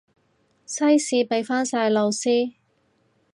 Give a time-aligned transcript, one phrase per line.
[0.65, 2.55] 西史畀返晒老師